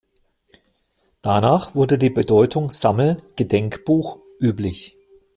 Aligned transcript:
Danach 1.21 1.75
wurde 1.75 1.99
die 1.99 2.09
Bedeutung 2.09 2.71
‚Sammel-, 2.71 3.21
Gedenkbuch‘ 3.35 4.17
üblich. 4.39 4.97